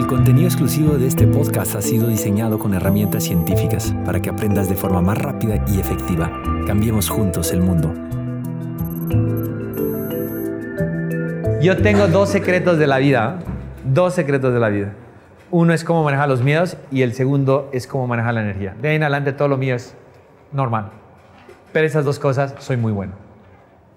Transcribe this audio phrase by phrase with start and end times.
[0.00, 4.66] El contenido exclusivo de este podcast ha sido diseñado con herramientas científicas para que aprendas
[4.70, 6.32] de forma más rápida y efectiva.
[6.66, 7.92] Cambiemos juntos el mundo.
[11.60, 13.40] Yo tengo dos secretos de la vida.
[13.84, 14.94] Dos secretos de la vida.
[15.50, 18.74] Uno es cómo manejar los miedos y el segundo es cómo manejar la energía.
[18.80, 19.94] De ahí en adelante todo lo mío es
[20.50, 20.92] normal.
[21.74, 23.12] Pero esas dos cosas soy muy bueno.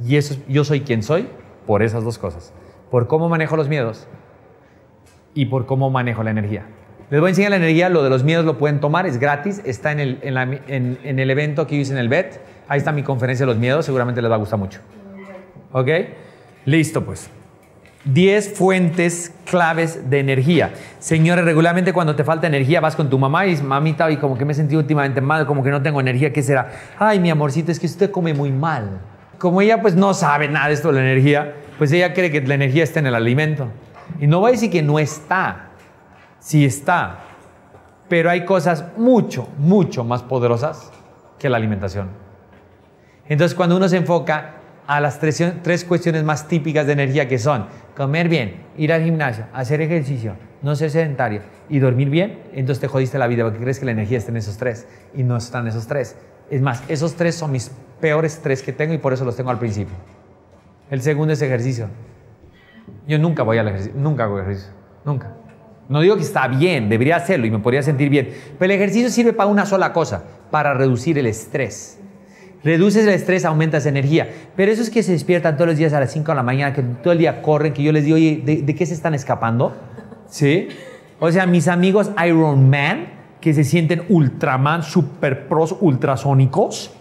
[0.05, 1.29] Y eso, yo soy quien soy
[1.65, 2.51] por esas dos cosas.
[2.91, 4.05] Por cómo manejo los miedos
[5.33, 6.65] y por cómo manejo la energía.
[7.09, 9.61] Les voy a enseñar la energía, lo de los miedos lo pueden tomar, es gratis,
[9.65, 12.39] está en el, evento que hice en el BET.
[12.67, 14.79] Ahí está mi conferencia de los miedos, seguramente les va a gustar mucho.
[15.73, 15.89] ¿Ok?
[16.65, 17.29] Listo, pues.
[18.05, 20.71] 10 fuentes claves de energía.
[20.99, 24.43] Señores, regularmente cuando te falta energía vas con tu mamá y mamita, y como que
[24.43, 26.71] me he sentido últimamente mal, como que no tengo energía, ¿qué será?
[26.99, 28.99] Ay, mi amorcito, es que usted come muy mal.
[29.37, 32.41] Como ella pues no sabe nada de esto de la energía, pues ella cree que
[32.41, 33.69] la energía está en el alimento.
[34.19, 35.71] Y no voy a decir que no está,
[36.39, 37.19] sí está,
[38.07, 40.91] pero hay cosas mucho, mucho más poderosas
[41.39, 42.09] que la alimentación.
[43.27, 44.55] Entonces cuando uno se enfoca
[44.85, 49.03] a las tres, tres, cuestiones más típicas de energía que son comer bien, ir al
[49.03, 53.59] gimnasio, hacer ejercicio, no ser sedentario y dormir bien, entonces te jodiste la vida porque
[53.59, 56.17] crees que la energía está en esos tres y no están esos tres.
[56.49, 59.49] Es más, esos tres son mis peores tres que tengo y por eso los tengo
[59.49, 59.95] al principio.
[60.89, 61.87] El segundo es ejercicio.
[63.07, 64.71] Yo nunca voy al ejercicio, nunca hago ejercicio,
[65.05, 65.33] nunca.
[65.89, 69.09] No digo que está bien, debería hacerlo y me podría sentir bien, pero el ejercicio
[69.09, 71.99] sirve para una sola cosa, para reducir el estrés.
[72.63, 74.29] Reduces el estrés, aumentas energía.
[74.55, 76.81] Pero esos que se despiertan todos los días a las 5 de la mañana, que
[76.81, 79.75] todo el día corren, que yo les digo, oye, ¿de, de qué se están escapando?
[80.27, 80.69] ¿Sí?
[81.19, 83.07] O sea, mis amigos Iron Man,
[83.41, 86.93] que se sienten Ultraman, super pros, ultrasónicos,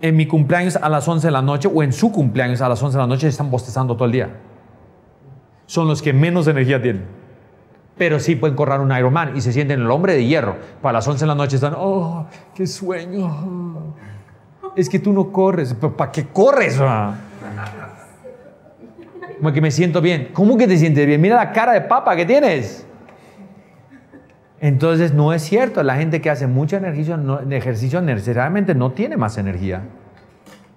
[0.00, 2.82] en mi cumpleaños a las 11 de la noche o en su cumpleaños a las
[2.82, 4.30] 11 de la noche están bostezando todo el día.
[5.68, 7.04] Son los que menos energía tienen.
[7.96, 10.56] Pero sí pueden correr un Ironman y se sienten el hombre de hierro.
[10.82, 13.94] Para las 11 de la noche están, oh, qué sueño
[14.78, 15.74] es que tú no corres.
[15.74, 16.80] ¿Para qué corres?
[19.38, 20.30] Como que me siento bien.
[20.32, 21.20] ¿Cómo que te sientes bien?
[21.20, 22.86] Mira la cara de papa que tienes.
[24.60, 25.82] Entonces no es cierto.
[25.82, 29.82] La gente que hace mucho ejercicio, no, ejercicio necesariamente no tiene más energía.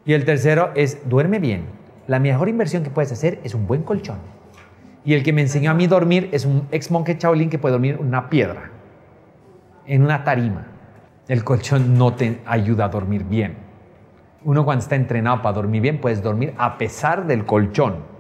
[0.03, 1.65] Y el tercero es duerme bien.
[2.07, 4.17] La mejor inversión que puedes hacer es un buen colchón.
[5.03, 7.73] Y el que me enseñó a mí dormir es un ex monje Shaolin que puede
[7.73, 8.71] dormir en una piedra,
[9.87, 10.67] en una tarima.
[11.27, 13.55] El colchón no te ayuda a dormir bien.
[14.43, 18.11] Uno cuando está entrenado para dormir bien, puedes dormir a pesar del colchón.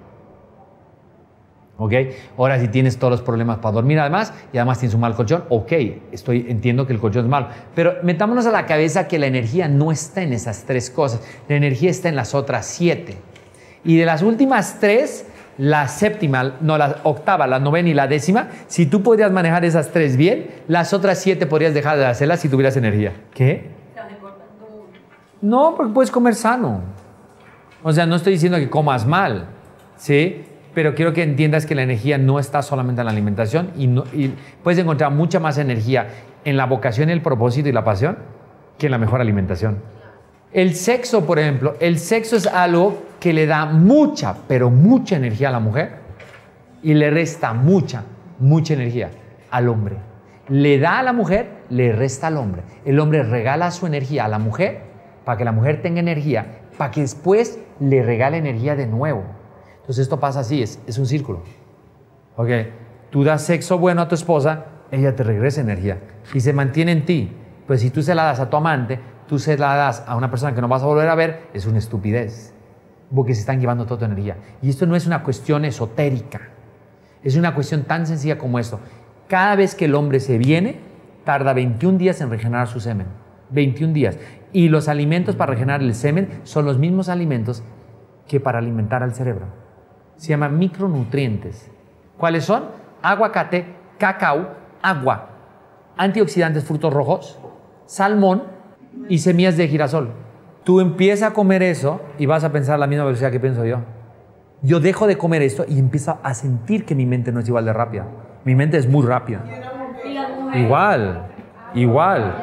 [1.77, 1.93] ¿Ok?
[2.37, 5.45] Ahora si tienes todos los problemas para dormir además y además tienes un mal colchón,
[5.49, 5.71] ok,
[6.11, 7.47] estoy, entiendo que el colchón es malo.
[7.73, 11.21] Pero metámonos a la cabeza que la energía no está en esas tres cosas.
[11.47, 13.17] La energía está en las otras siete.
[13.83, 15.25] Y de las últimas tres,
[15.57, 19.91] la séptima, no, la octava, la novena y la décima, si tú podrías manejar esas
[19.91, 23.13] tres bien, las otras siete podrías dejar de hacerlas si tuvieras energía.
[23.33, 23.69] ¿Qué?
[25.41, 26.81] No, porque puedes comer sano.
[27.83, 29.47] O sea, no estoy diciendo que comas mal,
[29.97, 30.45] ¿sí?
[30.73, 33.85] Pero quiero que entiendas que la energía no está solamente en la alimentación y,
[34.15, 36.07] y puedes encontrar mucha más energía
[36.45, 38.17] en la vocación, el propósito y la pasión
[38.77, 39.79] que en la mejor alimentación.
[40.53, 45.49] El sexo, por ejemplo, el sexo es algo que le da mucha, pero mucha energía
[45.49, 45.99] a la mujer
[46.81, 48.03] y le resta mucha,
[48.39, 49.11] mucha energía
[49.51, 49.97] al hombre.
[50.49, 52.63] Le da a la mujer, le resta al hombre.
[52.83, 54.81] El hombre regala su energía a la mujer
[55.23, 59.23] para que la mujer tenga energía, para que después le regale energía de nuevo.
[59.81, 61.43] Entonces esto pasa así, es, es un círculo.
[62.37, 62.49] ¿Ok?
[63.11, 65.99] Tú das sexo bueno a tu esposa, ella te regresa energía
[66.33, 67.31] y se mantiene en ti.
[67.67, 70.31] Pues si tú se la das a tu amante, tú se la das a una
[70.31, 72.55] persona que no vas a volver a ver, es una estupidez.
[73.13, 74.37] Porque se están llevando toda tu energía.
[74.61, 76.41] Y esto no es una cuestión esotérica.
[77.23, 78.79] Es una cuestión tan sencilla como esto.
[79.27, 80.79] Cada vez que el hombre se viene,
[81.23, 83.07] tarda 21 días en regenerar su semen.
[83.51, 84.17] 21 días.
[84.53, 87.63] Y los alimentos para regenerar el semen son los mismos alimentos
[88.27, 89.47] que para alimentar al cerebro.
[90.15, 91.69] Se llaman micronutrientes.
[92.17, 92.65] ¿Cuáles son?
[93.01, 93.65] Aguacate,
[93.97, 95.29] cacao, agua,
[95.97, 97.39] antioxidantes, frutos rojos,
[97.85, 98.43] salmón
[99.09, 100.11] y semillas de girasol.
[100.63, 103.65] Tú empiezas a comer eso y vas a pensar a la misma velocidad que pienso
[103.65, 103.79] yo.
[104.61, 107.65] Yo dejo de comer esto y empiezo a sentir que mi mente no es igual
[107.65, 108.05] de rápida.
[108.45, 109.43] Mi mente es muy rápida.
[110.53, 111.27] Igual,
[111.73, 112.33] igual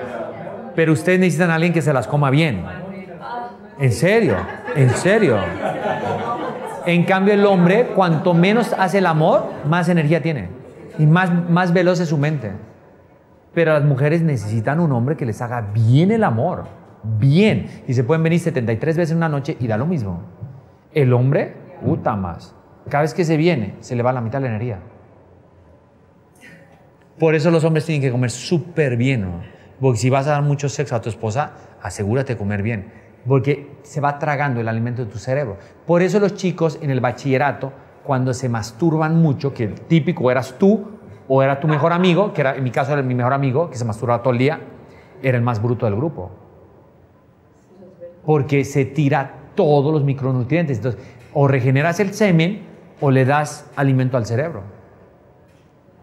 [0.78, 2.64] pero ustedes necesitan a alguien que se las coma bien.
[3.80, 4.36] En serio,
[4.76, 5.36] en serio.
[6.86, 10.50] En cambio el hombre, cuanto menos hace el amor, más energía tiene.
[10.96, 12.52] Y más, más veloz es su mente.
[13.54, 16.66] Pero las mujeres necesitan un hombre que les haga bien el amor.
[17.02, 17.82] Bien.
[17.86, 20.22] Y se pueden venir 73 veces en una noche y da lo mismo.
[20.92, 21.54] El hombre,
[21.84, 22.54] puta más.
[22.88, 24.78] Cada vez que se viene, se le va la mitad de la energía.
[27.18, 29.40] Por eso los hombres tienen que comer súper bien, ¿no?
[29.80, 31.52] Porque si vas a dar mucho sexo a tu esposa,
[31.82, 32.92] asegúrate de comer bien.
[33.26, 35.58] Porque se va tragando el alimento de tu cerebro.
[35.86, 37.72] Por eso los chicos en el bachillerato,
[38.04, 40.98] cuando se masturban mucho, que el típico eras tú
[41.28, 43.76] o era tu mejor amigo, que era, en mi caso era mi mejor amigo, que
[43.76, 44.60] se masturbaba todo el día,
[45.22, 46.47] era el más bruto del grupo.
[48.28, 50.76] Porque se tira todos los micronutrientes.
[50.76, 51.00] Entonces,
[51.32, 52.60] o regeneras el semen
[53.00, 54.64] o le das alimento al cerebro.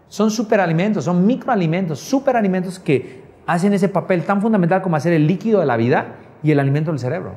[0.08, 5.60] Son superalimentos, son microalimentos, superalimentos que hacen ese papel tan fundamental como hacer el líquido
[5.60, 7.36] de la vida y el alimento del cerebro.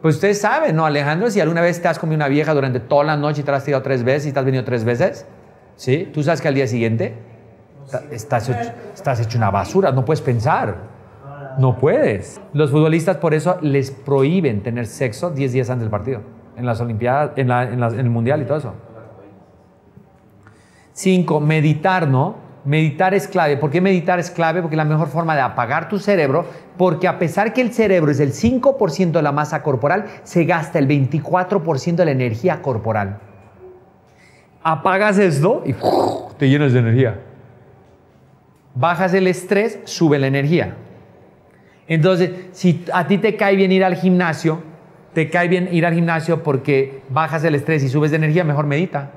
[0.00, 1.28] Pues ustedes saben, ¿no, Alejandro?
[1.28, 3.56] Si alguna vez te has comido una vieja durante toda la noche y te la
[3.56, 5.26] has tirado tres veces y te has venido tres veces,
[5.74, 6.08] ¿sí?
[6.14, 7.16] Tú sabes que al día siguiente
[8.12, 10.94] estás hecho, estás hecho una basura, no puedes pensar.
[11.58, 12.40] No puedes.
[12.52, 16.20] Los futbolistas por eso les prohíben tener sexo 10 días antes del partido.
[16.56, 18.74] En las Olimpiadas, en, el Mundial y todo eso.
[20.92, 22.36] Cinco, meditar, ¿no?
[22.64, 23.56] Meditar es clave.
[23.56, 24.60] ¿Por qué meditar es clave?
[24.60, 28.10] Porque es la mejor forma de apagar tu cerebro, porque a pesar que el cerebro
[28.10, 33.18] es el 5% de la masa corporal, se gasta el 24% de la energía corporal.
[34.62, 35.74] Apagas esto y
[36.38, 37.20] te llenas de energía.
[38.74, 40.76] Bajas el estrés, sube la energía.
[41.88, 44.60] Entonces, si a ti te cae bien ir al gimnasio,
[45.12, 48.66] te cae bien ir al gimnasio porque bajas el estrés y subes de energía, mejor
[48.66, 49.10] medita.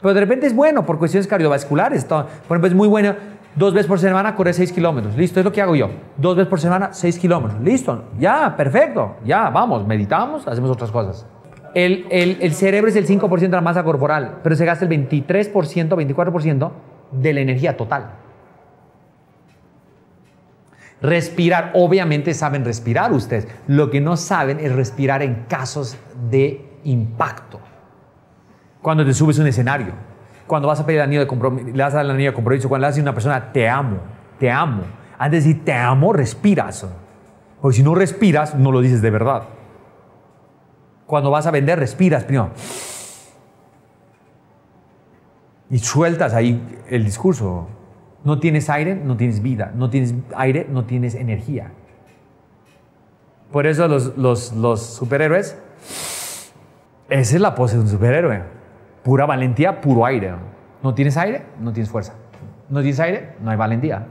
[0.00, 2.04] Pero de repente es bueno por cuestiones cardiovasculares.
[2.04, 3.14] Por ejemplo, es muy bueno
[3.56, 5.16] dos veces por semana correr 6 kilómetros.
[5.16, 5.88] Listo, es lo que hago yo.
[6.18, 7.60] Dos veces por semana, 6 kilómetros.
[7.62, 9.16] Listo, ya, perfecto.
[9.24, 11.26] Ya, vamos, meditamos, hacemos otras cosas.
[11.74, 14.90] El, el- el cerebro es el 5% de la masa corporal, pero se gasta el
[14.90, 16.70] 23%, 24%
[17.12, 18.10] de la energía total.
[21.06, 23.46] Respirar, obviamente saben respirar ustedes.
[23.68, 25.96] Lo que no saben es respirar en casos
[26.30, 27.60] de impacto.
[28.82, 29.92] Cuando te subes a un escenario,
[30.48, 32.86] cuando vas a pedir el anillo de compromiso, le das el anillo de compromiso, cuando
[32.86, 33.98] le das a una persona, te amo,
[34.40, 34.82] te amo.
[35.16, 36.84] Antes de decir te amo, respiras.
[37.60, 39.44] Porque si no respiras, no lo dices de verdad.
[41.06, 42.50] Cuando vas a vender, respiras primero.
[45.70, 47.68] Y sueltas ahí el discurso.
[48.26, 49.70] No tienes aire, no tienes vida.
[49.76, 51.70] No tienes aire, no tienes energía.
[53.52, 55.56] Por eso los, superhéroes,
[57.08, 58.42] esa es la pose de un superhéroe.
[59.04, 60.34] Pura valentía, puro aire.
[60.82, 62.14] No tienes aire, no tienes fuerza.
[62.68, 64.08] No tienes aire, no hay valentía.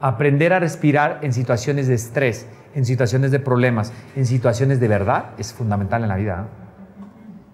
[0.00, 5.26] Aprender a respirar en situaciones de estrés, en situaciones de problemas, en situaciones de verdad
[5.38, 6.36] es fundamental en la vida.
[6.38, 6.48] ¿no?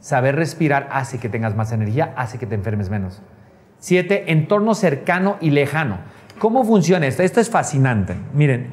[0.00, 3.20] Saber respirar hace que tengas más energía, hace que te enfermes menos.
[3.80, 5.98] Siete, entorno cercano y lejano.
[6.38, 7.22] ¿Cómo funciona esto?
[7.22, 8.14] Esto es fascinante.
[8.34, 8.68] Miren,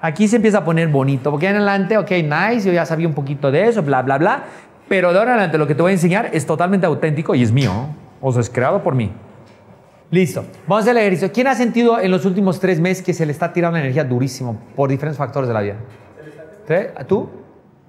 [0.00, 3.14] aquí se empieza a poner bonito, porque en adelante, ok, nice, yo ya sabía un
[3.14, 4.42] poquito de eso, bla, bla, bla,
[4.88, 7.42] pero de ahora en adelante lo que te voy a enseñar es totalmente auténtico y
[7.44, 7.72] es mío,
[8.20, 9.12] o sea, es creado por mí.
[10.10, 11.32] Listo, vamos a hacer el ejercicio.
[11.32, 14.58] ¿Quién ha sentido en los últimos tres meses que se le está tirando energía durísimo
[14.74, 15.76] por diferentes factores de la vida?
[17.06, 17.28] ¿Tú?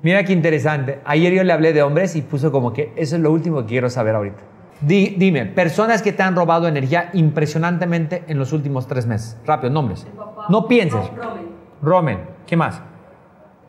[0.01, 0.99] Mira qué interesante.
[1.05, 3.65] Ayer yo le hablé de hombres y puso como que eso es lo último que
[3.65, 4.54] quiero saber ahorita.
[4.81, 9.39] Di- dime, personas que te han robado energía impresionantemente en los últimos tres meses.
[9.45, 10.05] Rápido, nombres.
[10.49, 11.09] No pienses.
[11.15, 11.45] Romen,
[11.81, 12.19] Romen.
[12.45, 12.81] ¿Qué más?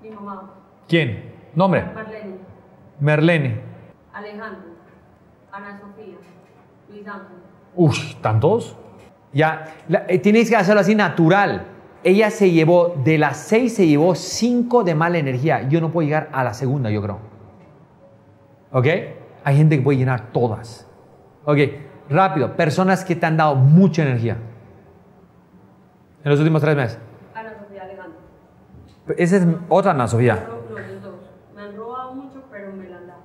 [0.03, 0.51] mi mamá,
[0.89, 1.33] ¿Quién?
[1.55, 1.85] Nombre.
[1.95, 2.37] Marlene,
[3.01, 3.61] Merlene.
[4.13, 4.63] Alejandro,
[5.53, 6.15] Ana Sofía,
[6.91, 7.37] Luis Ángel.
[7.75, 8.77] Uf, ¿tantos?
[9.33, 11.67] Ya, la- eh, tienes que hacerlo así natural.
[12.05, 15.69] Ella se llevó, de las seis se llevó cinco de mala energía.
[15.69, 17.19] Yo no puedo llegar a la segunda, yo creo.
[18.73, 18.87] ¿Ok?
[19.45, 20.86] Hay gente que puede llenar todas.
[21.47, 21.59] Ok,
[22.11, 22.55] rápido.
[22.57, 24.37] Personas que te han dado mucha energía.
[26.25, 26.99] En los últimos tres meses.
[27.35, 28.19] Ana Sofía, Alejandro.
[29.17, 30.45] Esa es otra Ana Sofía.
[30.47, 31.15] Ro- No, los dos.
[31.55, 33.21] Me han robado mucho, pero me la han dado.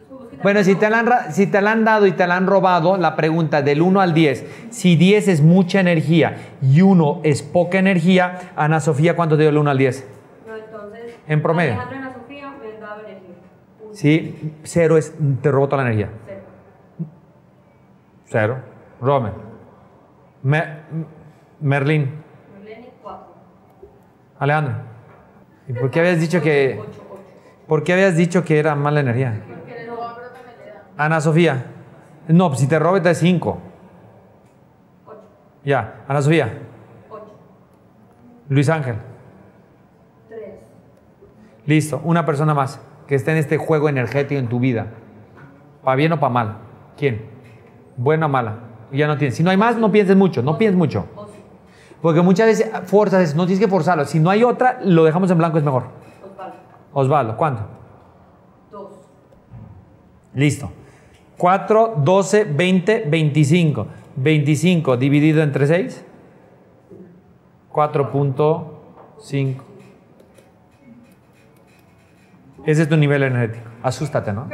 [0.00, 2.12] Entonces, como es que Bueno, si te, la han, si te la han dado y
[2.12, 6.36] te la han robado, la pregunta del 1 al 10, si 10 es mucha energía
[6.62, 10.06] y 1 es poca energía, Ana Sofía, ¿cuánto te dio el 1 al 10?
[10.46, 11.16] No, entonces.
[11.26, 11.72] En promedio.
[11.72, 13.34] Alejandro Ana Sofía me dado energía.
[13.92, 15.12] Sí, 0 es,
[15.42, 16.10] te robó toda la energía.
[18.28, 18.56] Cero.
[18.60, 18.62] 0.
[19.00, 19.32] Romen.
[20.42, 20.78] Me-
[21.60, 22.22] Merlín.
[22.54, 23.26] Marlene, cuatro.
[24.38, 24.74] Alejandro.
[25.68, 27.22] ¿Y por qué habías dicho que, Ocho, ocho.
[27.66, 29.40] por qué habías dicho que era mala energía?
[30.96, 31.64] Ana Sofía.
[32.28, 33.58] No, pues si te roba te da 5.
[35.06, 35.16] Ocho,
[35.64, 36.58] Ya, Ana Sofía.
[37.08, 37.34] ocho,
[38.48, 38.96] Luis Ángel.
[40.28, 40.54] tres.
[41.66, 44.86] Listo, una persona más que esté en este juego energético en tu vida.
[45.84, 46.56] ¿Para bien o para mal?
[46.96, 47.37] ¿Quién?
[47.98, 48.60] ¿Buena o mala?
[48.92, 49.34] Ya no tienes.
[49.36, 51.04] Si no hay más, no pienses mucho, no pienses mucho.
[52.00, 54.06] Porque muchas veces forzas, no tienes que forzarlo.
[54.06, 55.88] Si no hay otra, lo dejamos en blanco, es mejor.
[56.22, 56.56] Osvaldo,
[56.92, 57.66] Osvaldo, ¿cuánto?
[58.70, 58.92] dos.
[60.32, 60.70] Listo.
[61.36, 63.86] 4, 12, 20, 25.
[64.16, 66.04] 25 dividido entre 6.
[67.72, 69.56] 4.5.
[72.64, 73.68] Ese es tu nivel energético.
[73.82, 74.48] Asústate, ¿no?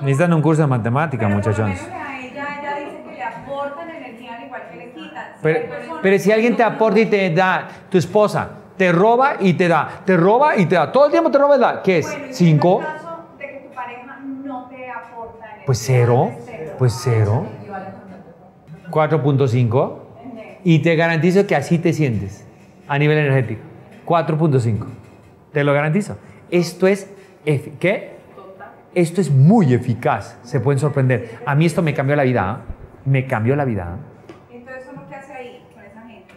[0.00, 1.80] Necesitan un curso de matemática, muchachones.
[1.88, 5.26] A ella, ella dice que le aportan energía al igual que le quitan.
[5.35, 9.54] Si Pero, pero si alguien te aporta y te da, tu esposa te roba y
[9.54, 11.82] te da, te roba y te da, todo el tiempo te roba y te da,
[11.82, 12.06] ¿qué es?
[12.06, 12.80] Bueno, y en ¿Cinco?
[12.80, 17.46] el caso de que tu pareja no te aporta energía, Pues cero, es pues cero.
[18.90, 19.98] 4.5.
[20.64, 22.46] Y te garantizo que así te sientes
[22.88, 23.60] a nivel energético.
[24.06, 24.86] 4.5.
[25.52, 26.16] Te lo garantizo.
[26.50, 27.10] Esto es,
[27.44, 28.16] ¿qué?
[28.94, 30.38] Esto es muy eficaz.
[30.42, 31.38] Se pueden sorprender.
[31.44, 32.50] A mí esto me cambió la vida.
[32.50, 32.60] ¿ah?
[33.04, 33.94] Me cambió la vida.
[33.94, 33.96] ¿ah?
[34.50, 36.34] Entonces, ¿eso es lo que hace ahí con esa gente?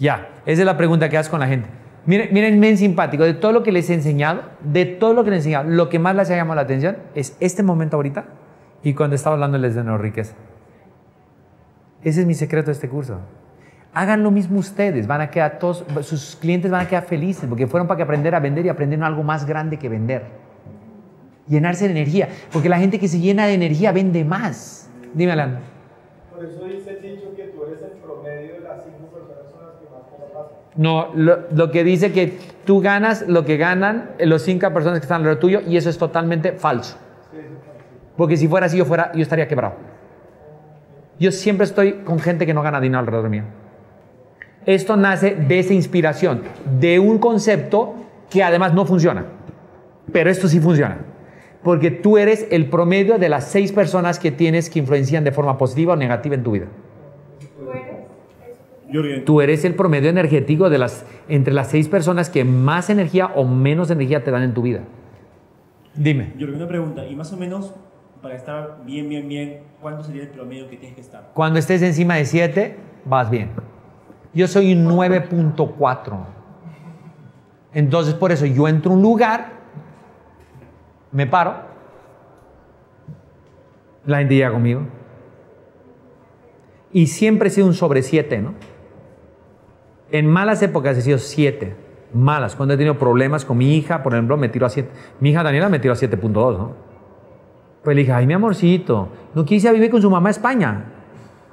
[0.00, 1.68] Ya, esa es la pregunta que haces con la gente.
[2.06, 5.30] Miren, miren, men simpático, de todo lo que les he enseñado, de todo lo que
[5.30, 8.24] les he enseñado, lo que más les ha llamado la atención es este momento ahorita
[8.82, 10.34] y cuando estaba hablándoles de riqueza.
[12.02, 13.20] Ese es mi secreto de este curso.
[13.92, 17.66] Hagan lo mismo ustedes, van a quedar todos, sus clientes van a quedar felices porque
[17.66, 20.24] fueron para que aprender a vender y aprendieron algo más grande que vender.
[21.46, 24.88] Llenarse de energía, porque la gente que se llena de energía vende más.
[25.12, 25.58] Dime, Alan.
[26.32, 29.66] Por eso dice el dicho que tú eres el promedio de las cinco personas con
[29.66, 30.59] las que más te la pasas.
[30.76, 35.16] No, lo, que dice que tú ganas lo que ganan los cinco personas que están
[35.16, 36.96] alrededor tuyo y eso es totalmente falso.
[38.16, 39.74] Porque si fuera así, yo, fuera, yo estaría quebrado.
[41.18, 43.44] Yo siempre estoy con gente que no gana dinero alrededor mío.
[44.66, 46.42] Esto nace de esa inspiración,
[46.78, 47.94] de un concepto
[48.30, 49.24] que además no funciona.
[50.12, 50.98] Pero esto sí funciona.
[51.62, 55.58] Porque tú eres el promedio de las seis personas que tienes que influencian de forma
[55.58, 56.66] positiva o negativa en tu vida.
[58.90, 63.26] Jürgen, Tú eres el promedio energético de las, entre las seis personas que más energía
[63.34, 64.80] o menos energía te dan en tu vida.
[65.94, 66.32] Dime.
[66.38, 67.06] Jürgen, una pregunta.
[67.06, 67.74] Y más o menos,
[68.22, 71.30] para estar bien, bien, bien, ¿cuánto sería el promedio que tienes que estar?
[71.34, 73.50] Cuando estés encima de 7, vas bien.
[74.32, 76.18] Yo soy un 9.4.
[77.72, 79.52] Entonces, por eso yo entro a un lugar,
[81.12, 81.54] me paro,
[84.06, 84.82] la gente llega conmigo.
[86.92, 88.54] Y siempre he sido un sobre 7, ¿no?
[90.12, 91.74] En malas épocas he sido 7.
[92.12, 92.56] Malas.
[92.56, 94.88] Cuando he tenido problemas con mi hija, por ejemplo, me tiro a 7.
[95.20, 96.72] Mi hija Daniela me tiró a 7.2, ¿no?
[97.84, 100.84] Pues le dije, ay, mi amorcito, ¿no quise vivir con su mamá a España?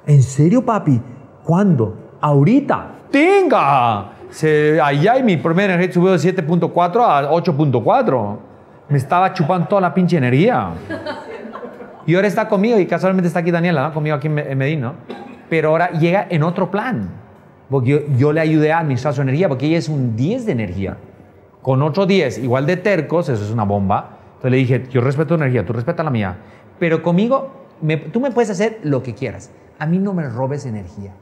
[0.06, 1.00] ¿En serio, papi?
[1.44, 2.16] ¿Cuándo?
[2.20, 2.86] Ahorita.
[3.10, 4.10] ¡Tenga!
[4.30, 8.36] Se, allá y mi primer energía subió de 7.4 a 8.4.
[8.90, 10.70] Me estaba chupando toda la pinche energía.
[12.06, 13.94] Y ahora está conmigo y casualmente está aquí Daniela, ¿no?
[13.94, 14.94] Conmigo aquí en Me- en Medellín, ¿no?
[15.48, 17.08] Pero ahora llega en otro plan.
[17.70, 20.52] Porque yo, yo le ayudé a administrar su energía, porque ella es un 10 de
[20.52, 20.96] energía.
[21.62, 24.18] Con otro 10, igual de tercos, eso es una bomba.
[24.36, 26.36] Entonces le dije, yo respeto tu energía, tú respeta la mía.
[26.78, 27.50] Pero conmigo,
[27.82, 29.50] me- tú me puedes hacer lo que quieras.
[29.78, 31.12] A mí no me robes energía.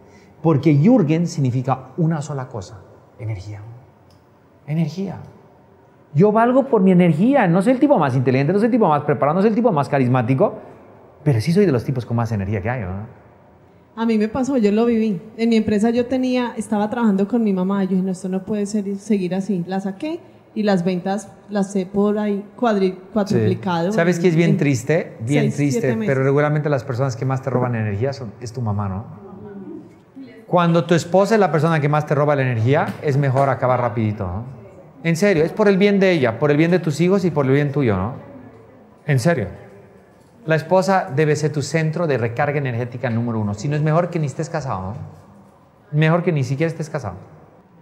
[0.43, 2.81] Porque Jürgen significa una sola cosa,
[3.19, 3.61] energía.
[4.67, 5.17] Energía.
[6.15, 7.47] Yo valgo por mi energía.
[7.47, 9.55] No soy el tipo más inteligente, no soy el tipo más preparado, no soy el
[9.57, 10.55] tipo más carismático,
[11.25, 12.83] pero sí soy de los tipos con más energía que hay.
[12.83, 13.26] ¿no?
[13.97, 15.19] A mí me pasó, yo lo viví.
[15.39, 17.83] En mi empresa yo tenía, estaba trabajando con mi mamá.
[17.85, 19.65] Yo dije, no, esto no puede ser, seguir así.
[19.67, 20.21] La saqué
[20.55, 23.93] y las ventas las sé por ahí cuadri, cuatruplicado.
[23.93, 25.17] ¿Sabes qué es bien En- triste?
[25.21, 28.61] Bien seis, triste, pero regularmente las personas que más te roban energía son, es tu
[28.61, 29.05] mamá, ¿no?
[30.47, 33.81] Cuando tu esposa es la persona que más te roba la energía, es mejor acabar
[33.81, 34.45] rapidito, ¿no?
[35.03, 37.31] En serio, es por el bien de ella, por el bien de tus hijos y
[37.31, 38.13] por el bien tuyo, ¿no?
[39.07, 39.49] En serio.
[40.47, 43.55] La esposa debe ser tu centro de recarga energética número uno.
[43.55, 44.95] Si no es mejor que ni estés casado.
[45.91, 47.17] Mejor que ni siquiera estés casado.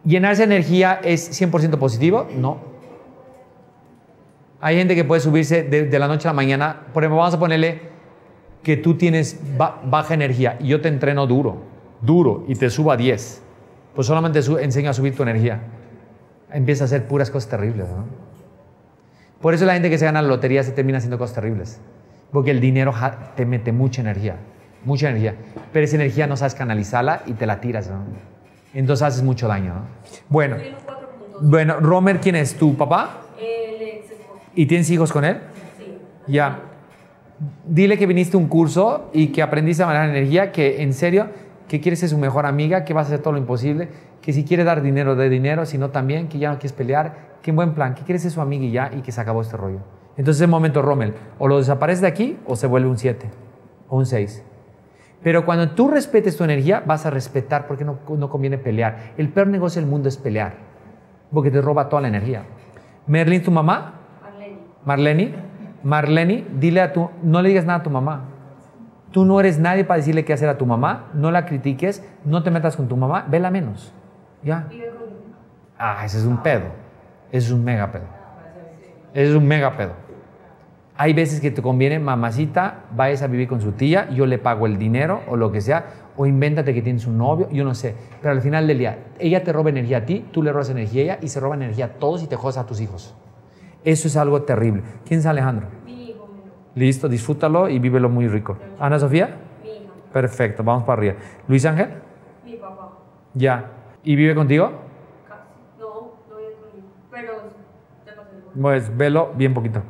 [0.04, 2.26] ¿Llenarse de energía es 100% positivo?
[2.36, 2.58] No.
[4.60, 6.86] Hay gente que puede subirse de, la noche a la mañana.
[6.94, 7.82] Por ejemplo, vamos a ponerle
[8.62, 11.58] que tú tienes ba- baja energía y yo te entreno duro,
[12.00, 13.42] duro, y te subo a 10.
[13.94, 15.60] Pues solamente enseño a subir tu energía.
[16.50, 17.86] Empieza a hacer puras cosas terribles.
[19.40, 21.78] Por eso la gente que se gana la lotería se termina haciendo cosas terribles.
[22.34, 22.92] Porque el dinero
[23.36, 24.34] te mete mucha energía,
[24.84, 25.36] mucha energía.
[25.72, 27.88] Pero esa energía no sabes canalizarla y te la tiras.
[27.88, 28.00] ¿no?
[28.74, 29.74] Entonces haces mucho daño.
[29.74, 29.80] ¿no?
[30.28, 31.48] Bueno, Soy un 4.2.
[31.48, 32.56] bueno, Romer, ¿quién es?
[32.56, 33.20] ¿Tu papá?
[34.56, 35.38] ¿Y tienes hijos con él?
[35.78, 35.96] Sí.
[36.26, 36.58] Ya.
[37.66, 41.28] Dile que viniste a un curso y que aprendiste a manejar energía, que en serio,
[41.68, 44.42] que quieres ser su mejor amiga, que vas a hacer todo lo imposible, que si
[44.42, 47.56] quiere dar dinero, de dinero, si no también, que ya no quieres pelear, que en
[47.56, 49.78] buen plan, que quieres ser su amiga y ya, y que se acabó este rollo.
[50.16, 53.30] Entonces, en momento, Rommel, o lo desaparece de aquí o se vuelve un 7
[53.88, 54.44] o un 6.
[55.22, 59.14] Pero cuando tú respetes tu energía, vas a respetar porque no, no conviene pelear.
[59.16, 60.52] El peor negocio del mundo es pelear,
[61.32, 62.42] porque te roba toda la energía.
[63.06, 64.58] Merlin, tu mamá, Marlene.
[64.84, 65.34] Marlene,
[65.82, 68.24] Marlene, dile a tu, no le digas nada a tu mamá.
[69.12, 72.42] Tú no eres nadie para decirle qué hacer a tu mamá, no la critiques, no
[72.42, 73.94] te metas con tu mamá, vela menos.
[74.42, 74.68] Ya.
[75.78, 76.64] Ah, ese es un pedo.
[77.30, 78.04] Ese es un mega pedo.
[79.14, 79.92] Ese es un mega pedo.
[80.96, 84.66] Hay veces que te conviene, mamacita, vayas a vivir con su tía, yo le pago
[84.66, 85.86] el dinero o lo que sea,
[86.16, 87.96] o invéntate que tienes un novio, yo no sé.
[88.22, 91.00] Pero al final del día, ella te roba energía a ti, tú le robas energía
[91.00, 93.12] a ella y se roba energía a todos y te jodas a tus hijos.
[93.84, 94.82] Eso es algo terrible.
[95.04, 95.66] ¿Quién es Alejandro?
[95.84, 96.28] Mi hijo
[96.76, 98.56] Listo, disfrútalo y vívelo muy rico.
[98.78, 99.36] Ana Sofía?
[99.64, 101.14] mi hija, Perfecto, vamos para arriba.
[101.48, 101.88] Luis Ángel?
[102.44, 102.92] mi papá.
[103.34, 103.68] Ya.
[104.04, 104.70] ¿Y vive contigo?
[105.28, 105.40] Casi.
[105.80, 106.86] No, no vive conmigo.
[107.10, 107.32] Pero
[108.06, 108.60] ya pasé.
[108.60, 109.82] Pues velo bien poquito.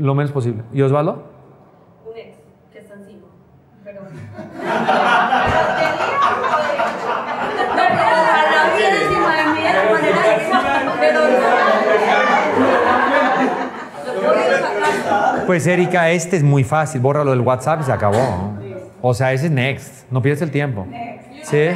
[0.00, 0.62] Lo menos posible.
[0.72, 1.22] ¿Y Osvaldo?
[2.06, 2.38] Un ex
[2.72, 3.26] que está encima.
[3.84, 4.00] Pero.
[15.46, 17.02] Pues Erika, este es muy fácil.
[17.02, 18.54] Bórralo del WhatsApp y se acabó.
[19.02, 20.10] O sea, ese es next.
[20.10, 20.86] No pierdas el tiempo.
[21.42, 21.68] ¿Sí?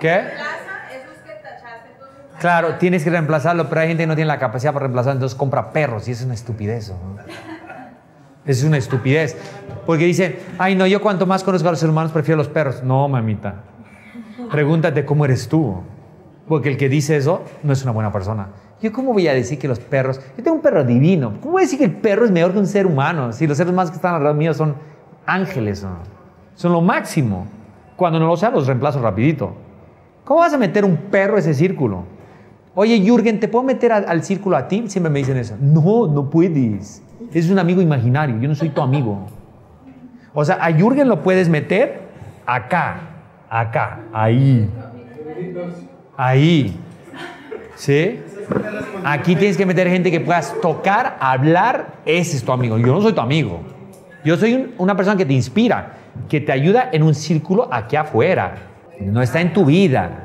[0.00, 0.24] ¿Qué?
[2.42, 5.38] Claro, tienes que reemplazarlo, pero hay gente que no tiene la capacidad para reemplazarlo, entonces
[5.38, 6.88] compra perros y eso es una estupidez.
[6.88, 7.22] ¿no?
[8.44, 9.36] Es una estupidez.
[9.86, 12.82] Porque dice, ay no, yo cuanto más conozco a los seres humanos prefiero los perros.
[12.82, 13.62] No, mamita.
[14.50, 15.82] Pregúntate cómo eres tú.
[16.48, 18.48] Porque el que dice eso no es una buena persona.
[18.80, 20.20] Yo cómo voy a decir que los perros...
[20.36, 21.34] Yo tengo un perro divino.
[21.40, 23.32] ¿Cómo voy a decir que el perro es mejor que un ser humano?
[23.32, 24.74] Si los seres humanos que están alrededor mío son
[25.26, 25.84] ángeles.
[25.84, 25.98] ¿no?
[26.56, 27.46] Son lo máximo.
[27.94, 29.54] Cuando no lo sean, los reemplazo rapidito.
[30.24, 32.11] ¿Cómo vas a meter un perro a ese círculo?
[32.74, 34.84] Oye, Jürgen, ¿te puedo meter al círculo a ti?
[34.88, 35.56] Siempre me dicen eso.
[35.60, 37.02] No, no puedes.
[37.32, 38.38] Es un amigo imaginario.
[38.40, 39.26] Yo no soy tu amigo.
[40.32, 42.00] O sea, a Jürgen lo puedes meter
[42.46, 42.96] acá,
[43.50, 44.68] acá, ahí.
[46.16, 46.76] Ahí.
[47.74, 48.20] ¿Sí?
[49.04, 51.94] Aquí tienes que meter gente que puedas tocar, hablar.
[52.06, 52.78] Ese es tu amigo.
[52.78, 53.60] Yo no soy tu amigo.
[54.24, 55.94] Yo soy un- una persona que te inspira,
[56.28, 58.54] que te ayuda en un círculo aquí afuera.
[59.00, 60.24] No está en tu vida.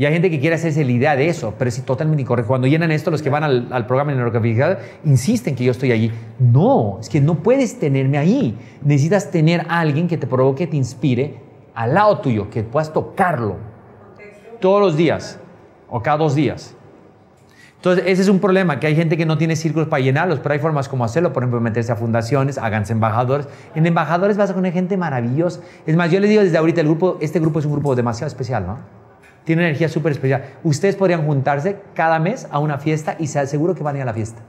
[0.00, 2.48] Y hay gente que quiere hacerse la idea de eso, pero es totalmente incorrecto.
[2.48, 6.10] Cuando llenan esto, los que van al, programa de neurocapacitación insisten que yo estoy allí.
[6.38, 8.56] No, es que no puedes tenerme ahí.
[8.82, 11.34] Necesitas tener a alguien que te provoque, te inspire
[11.74, 13.56] al lado tuyo, que puedas tocarlo
[14.58, 15.38] todos los días
[15.90, 16.74] o cada dos días.
[17.76, 20.54] Entonces, ese es un problema, que hay gente que no tiene círculos para llenarlos, pero
[20.54, 23.48] hay formas como hacerlo, por ejemplo, meterse a fundaciones, háganse embajadores.
[23.74, 25.60] En embajadores vas a conocer gente maravillosa.
[25.86, 28.28] Es más, yo les digo desde ahorita, el grupo, este grupo es un grupo demasiado
[28.28, 28.99] especial, ¿no?
[29.50, 30.44] Tiene energía súper especial.
[30.62, 34.02] Ustedes podrían juntarse cada mes a una fiesta y se aseguro que van a ir
[34.02, 34.42] a la fiesta.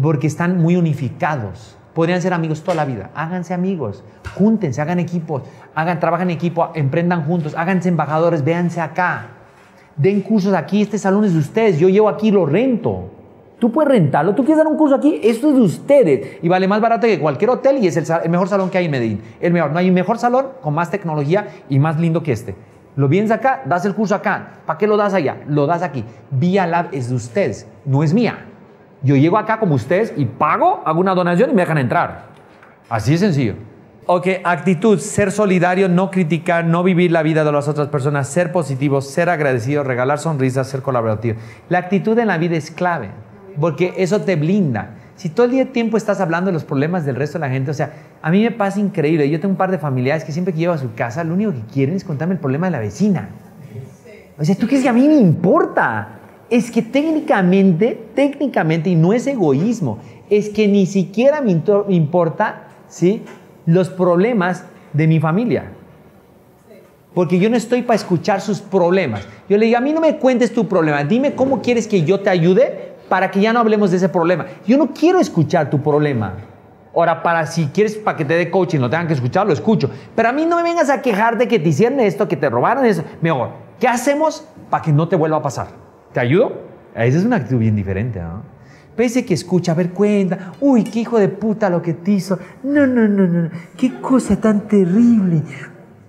[0.00, 1.76] Porque están muy unificados.
[1.92, 3.10] Podrían ser amigos toda la vida.
[3.14, 4.02] Háganse amigos,
[4.34, 5.42] júntense, hagan equipos,
[5.74, 9.26] hagan, trabajen en equipo, emprendan juntos, háganse embajadores, véanse acá.
[9.94, 13.10] Den cursos aquí, este salón es de ustedes, yo llevo aquí, lo rento.
[13.58, 16.38] Tú puedes rentarlo, tú quieres dar un curso aquí, esto es de ustedes.
[16.40, 18.86] Y vale más barato que cualquier hotel y es el, el mejor salón que hay
[18.86, 19.22] en Medellín.
[19.38, 22.69] El mejor, no hay un mejor salón con más tecnología y más lindo que este.
[23.00, 24.60] Lo vienes acá, das el curso acá.
[24.66, 25.38] ¿Para qué lo das allá?
[25.48, 26.04] Lo das aquí.
[26.30, 28.44] Vía Lab es de ustedes, no es mía.
[29.02, 32.24] Yo llego acá como ustedes y pago, hago una donación y me dejan entrar.
[32.90, 33.54] Así de sencillo.
[34.04, 38.52] Ok, actitud, ser solidario, no criticar, no vivir la vida de las otras personas, ser
[38.52, 41.38] positivo, ser agradecido, regalar sonrisas, ser colaborativo.
[41.70, 43.12] La actitud en la vida es clave,
[43.58, 44.90] porque eso te blinda.
[45.20, 47.70] Si todo el día tiempo estás hablando de los problemas del resto de la gente,
[47.70, 49.28] o sea, a mí me pasa increíble.
[49.28, 51.52] Yo tengo un par de familiares que siempre que llevo a su casa, lo único
[51.52, 53.28] que quieren es contarme el problema de la vecina.
[54.38, 56.20] O sea, ¿tú crees que a mí me importa?
[56.48, 59.98] Es que técnicamente, técnicamente, y no es egoísmo,
[60.30, 61.52] es que ni siquiera me
[61.88, 63.22] importa, ¿sí?
[63.66, 65.64] Los problemas de mi familia.
[67.12, 69.28] Porque yo no estoy para escuchar sus problemas.
[69.50, 72.20] Yo le digo, a mí no me cuentes tu problema, dime cómo quieres que yo
[72.20, 74.46] te ayude para que ya no hablemos de ese problema.
[74.64, 76.32] Yo no quiero escuchar tu problema.
[76.94, 79.90] Ahora, para si quieres para que te dé coaching, lo tengan que escuchar, lo escucho.
[80.14, 82.48] Pero a mí no me vengas a quejar de que te hicieron esto, que te
[82.48, 83.02] robaron eso.
[83.20, 85.66] Mejor, ¿qué hacemos para que no te vuelva a pasar?
[86.12, 86.52] ¿Te ayudo?
[86.94, 88.42] Esa es una actitud bien diferente, ¿no?
[88.96, 90.52] Pese que escucha, a ver, cuenta.
[90.60, 92.38] Uy, qué hijo de puta lo que te hizo.
[92.62, 93.50] No, no, no, no.
[93.76, 95.42] Qué cosa tan terrible.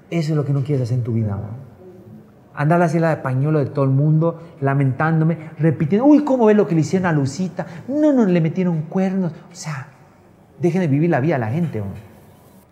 [0.09, 1.37] Eso es lo que no quieres hacer en tu vida.
[2.53, 6.67] Andar así la de pañuelo de todo el mundo, lamentándome, repitiendo, uy, ¿cómo ves lo
[6.67, 7.65] que le hicieron a Lucita?
[7.87, 9.31] No, no, le metieron cuernos.
[9.31, 9.87] O sea,
[10.59, 11.79] dejen de vivir la vida a la gente.
[11.79, 11.85] ¿no?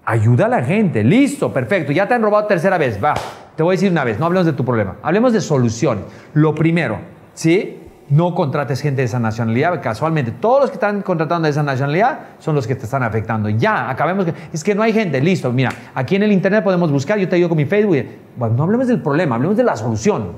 [0.05, 1.91] Ayuda a la gente, listo, perfecto.
[1.91, 3.13] Ya te han robado tercera vez, va.
[3.55, 6.05] Te voy a decir una vez, no hablemos de tu problema, hablemos de soluciones.
[6.33, 6.99] Lo primero,
[7.33, 7.77] ¿sí?
[8.09, 9.81] No contrates gente de esa nacionalidad.
[9.81, 13.49] Casualmente, todos los que están contratando de esa nacionalidad son los que te están afectando.
[13.49, 14.25] Ya, acabemos.
[14.51, 15.21] Es que no hay gente.
[15.21, 17.19] Listo, mira, aquí en el internet podemos buscar.
[17.19, 18.05] Yo te ayudo con mi Facebook.
[18.35, 20.33] Bueno, no hablemos del problema, hablemos de la solución.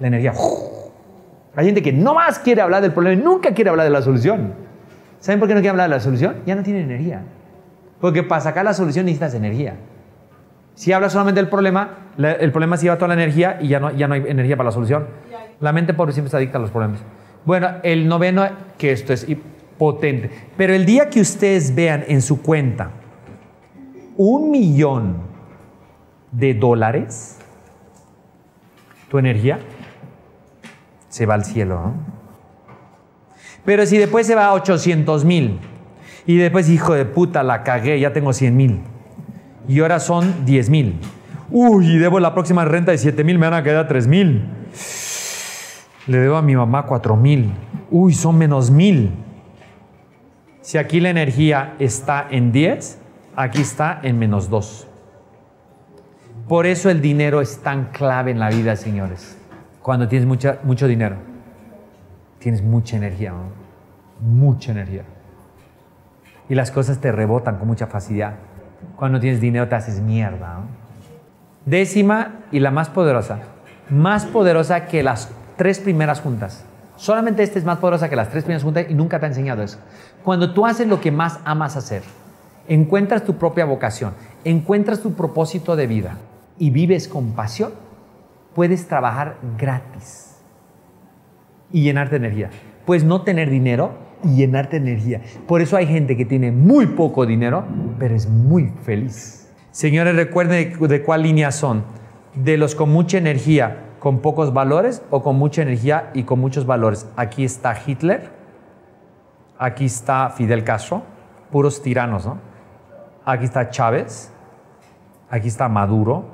[0.00, 0.32] La energía.
[1.54, 4.00] Hay gente que no más quiere hablar del problema y nunca quiere hablar de la
[4.00, 4.54] solución.
[5.20, 6.36] ¿Saben por qué no quiere hablar de la solución?
[6.46, 7.22] Ya no tiene energía.
[8.00, 9.76] Porque para sacar la solución necesitas energía.
[10.74, 13.92] Si hablas solamente del problema, el problema se lleva toda la energía y ya no,
[13.92, 15.06] ya no hay energía para la solución.
[15.60, 17.00] La mente pobre siempre está adicta a los problemas.
[17.44, 19.26] Bueno, el noveno, que esto es
[19.78, 20.30] potente.
[20.56, 22.90] Pero el día que ustedes vean en su cuenta
[24.16, 25.18] un millón
[26.32, 27.38] de dólares,
[29.08, 29.60] tu energía
[31.08, 31.92] se va al cielo.
[33.64, 35.60] Pero si después se va a 800 mil
[36.26, 38.80] y después, hijo de puta, la cagué, ya tengo 100 mil
[39.68, 41.00] y ahora son 10 mil.
[41.50, 44.44] Uy, debo la próxima renta de 7 mil, me van a quedar 3 mil.
[46.06, 47.52] Le debo a mi mamá 4 mil.
[47.90, 49.10] Uy, son menos mil.
[50.60, 52.98] Si aquí la energía está en 10,
[53.36, 54.88] aquí está en menos 2.
[56.48, 59.38] Por eso el dinero es tan clave en la vida, señores.
[59.82, 61.16] Cuando tienes mucha, mucho dinero,
[62.38, 63.64] tienes mucha energía, ¿no?
[64.20, 65.04] mucha energía.
[66.48, 68.36] Y las cosas te rebotan con mucha facilidad.
[68.96, 70.54] Cuando tienes dinero te haces mierda.
[70.54, 70.66] ¿no?
[71.66, 73.40] Décima y la más poderosa.
[73.90, 76.64] Más poderosa que las tres primeras juntas.
[76.96, 79.62] Solamente esta es más poderosa que las tres primeras juntas y nunca te ha enseñado
[79.62, 79.78] eso.
[80.22, 82.02] Cuando tú haces lo que más amas hacer,
[82.68, 86.16] encuentras tu propia vocación, encuentras tu propósito de vida
[86.58, 87.72] y vives con pasión,
[88.54, 90.36] puedes trabajar gratis
[91.72, 92.50] y llenarte de energía.
[92.86, 95.20] Puedes no tener dinero y llenarte de energía.
[95.46, 97.64] Por eso hay gente que tiene muy poco dinero,
[97.98, 99.52] pero es muy feliz.
[99.70, 101.84] Señores, recuerden de, de cuál línea son.
[102.34, 106.66] De los con mucha energía, con pocos valores o con mucha energía y con muchos
[106.66, 107.08] valores.
[107.16, 108.30] Aquí está Hitler,
[109.58, 111.02] aquí está Fidel Castro,
[111.50, 112.38] puros tiranos, ¿no?
[113.24, 114.30] Aquí está Chávez,
[115.30, 116.24] aquí está Maduro,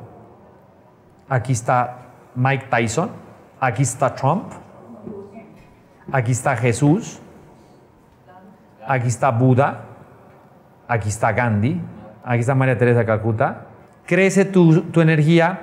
[1.28, 3.10] aquí está Mike Tyson,
[3.60, 4.50] aquí está Trump,
[6.10, 7.20] aquí está Jesús,
[8.90, 9.82] aquí está Buda,
[10.88, 11.80] aquí está Gandhi,
[12.24, 13.66] aquí está María Teresa de Calcuta.
[14.04, 15.60] Crece tu, tu energía,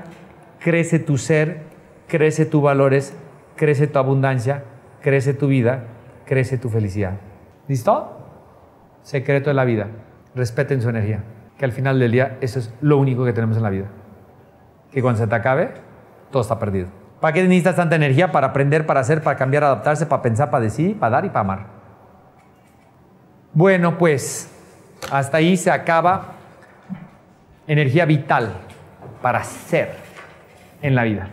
[0.59, 1.63] crece tu ser,
[2.07, 3.17] crece tus valores,
[3.57, 4.63] crece tu abundancia,
[5.01, 5.83] crece tu vida,
[6.25, 7.15] crece tu felicidad.
[7.67, 8.17] ¿Listo?
[9.01, 9.87] Secreto de la vida.
[10.33, 11.23] Respeten su energía.
[11.57, 13.87] Que al final del día eso es lo único que tenemos en la vida.
[14.89, 15.71] Que cuando se te acabe,
[16.31, 16.87] todo está perdido.
[17.19, 18.31] ¿Para qué necesitas tanta energía?
[18.31, 21.39] Para aprender, para hacer, para cambiar, adaptarse, para pensar, para decir, para dar y para
[21.41, 21.76] amar.
[23.57, 24.51] Bueno, pues
[25.09, 26.35] hasta ahí se acaba
[27.65, 28.53] energía vital
[29.19, 29.95] para ser
[30.83, 31.27] en la vida.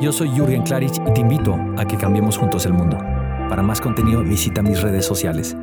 [0.00, 2.96] Yo soy Jürgen Klarich y te invito a que cambiemos juntos el mundo.
[3.50, 5.54] Para más contenido visita mis redes sociales